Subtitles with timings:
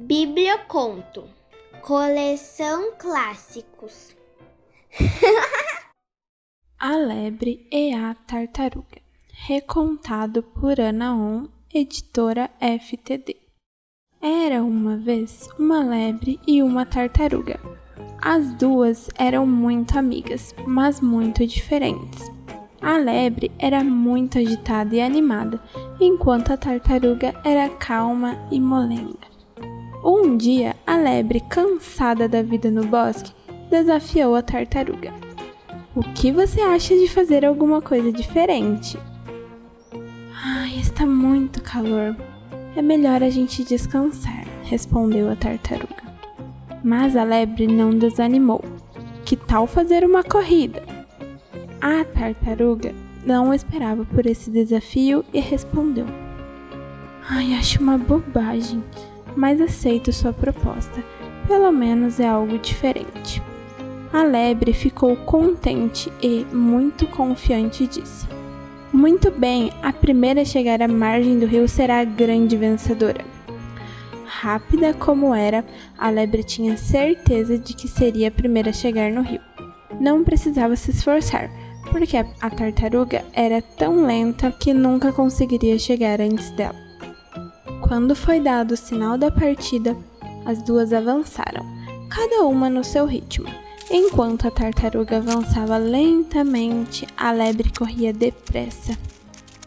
[0.00, 1.24] Biblioconto
[1.82, 4.14] Coleção Clássicos
[6.78, 9.02] A Lebre e a Tartaruga
[9.32, 13.38] Recontado por Ana On, editora FTD
[14.22, 17.58] Era uma vez uma lebre e uma tartaruga.
[18.22, 22.30] As duas eram muito amigas, mas muito diferentes.
[22.80, 25.60] A lebre era muito agitada e animada,
[26.00, 29.37] enquanto a tartaruga era calma e molenga.
[30.04, 33.32] Um dia, a lebre, cansada da vida no bosque,
[33.68, 35.12] desafiou a tartaruga.
[35.94, 38.96] O que você acha de fazer alguma coisa diferente?
[40.44, 42.16] Ai, está muito calor.
[42.76, 46.04] É melhor a gente descansar, respondeu a tartaruga.
[46.84, 48.62] Mas a lebre não desanimou.
[49.24, 50.80] Que tal fazer uma corrida?
[51.80, 52.94] A tartaruga
[53.26, 56.06] não esperava por esse desafio e respondeu:
[57.28, 58.82] Ai, acho uma bobagem
[59.36, 61.02] mas aceito sua proposta.
[61.46, 63.42] Pelo menos é algo diferente.
[64.12, 68.26] A lebre ficou contente e, muito confiante, disse:
[68.92, 73.24] Muito bem, a primeira a chegar à margem do rio será a grande vencedora.
[74.24, 75.64] Rápida como era,
[75.98, 79.40] a lebre tinha certeza de que seria a primeira a chegar no rio.
[80.00, 81.50] Não precisava se esforçar,
[81.90, 86.87] porque a tartaruga era tão lenta que nunca conseguiria chegar antes dela.
[87.88, 89.96] Quando foi dado o sinal da partida,
[90.44, 91.64] as duas avançaram,
[92.10, 93.46] cada uma no seu ritmo.
[93.90, 98.94] Enquanto a tartaruga avançava lentamente, a lebre corria depressa.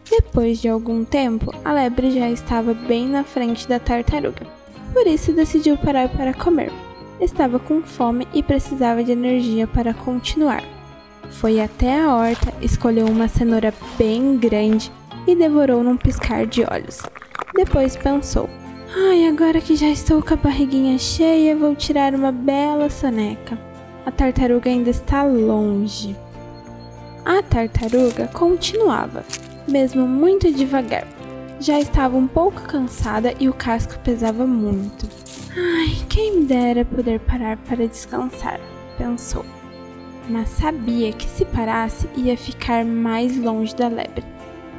[0.07, 4.45] Depois de algum tempo, a lebre já estava bem na frente da tartaruga,
[4.93, 6.71] por isso decidiu parar para comer.
[7.19, 10.63] Estava com fome e precisava de energia para continuar.
[11.31, 14.91] Foi até a horta, escolheu uma cenoura bem grande
[15.25, 17.01] e devorou num piscar de olhos.
[17.63, 18.49] Depois pensou:
[18.97, 23.55] Ai, agora que já estou com a barriguinha cheia, vou tirar uma bela soneca.
[24.03, 26.15] A tartaruga ainda está longe.
[27.23, 29.23] A tartaruga continuava,
[29.67, 31.05] mesmo muito devagar.
[31.59, 35.07] Já estava um pouco cansada e o casco pesava muito.
[35.55, 38.59] Ai, quem dera poder parar para descansar,
[38.97, 39.45] pensou.
[40.27, 44.25] Mas sabia que se parasse ia ficar mais longe da lebre.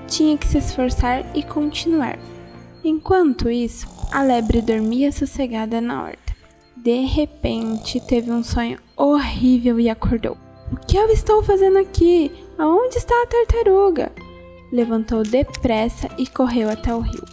[0.08, 2.18] Tinha que se esforçar e continuar.
[2.84, 6.34] Enquanto isso, a lebre dormia sossegada na horta.
[6.76, 10.36] De repente, teve um sonho horrível e acordou.
[10.72, 12.32] O que eu estou fazendo aqui?
[12.58, 14.10] Aonde está a tartaruga?
[14.72, 17.24] Levantou depressa e correu até o rio.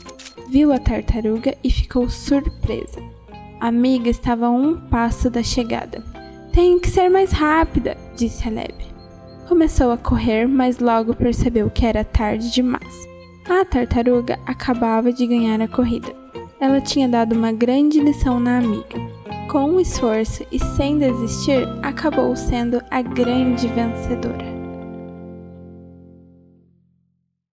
[0.50, 3.02] Viu a tartaruga e ficou surpresa.
[3.59, 6.04] A amiga estava a um passo da chegada.
[6.54, 8.86] Tem que ser mais rápida, disse a lebre.
[9.48, 13.08] Começou a correr, mas logo percebeu que era tarde demais.
[13.50, 16.16] A tartaruga acabava de ganhar a corrida.
[16.60, 18.96] Ela tinha dado uma grande lição na amiga.
[19.50, 24.49] Com esforço e sem desistir, acabou sendo a grande vencedora.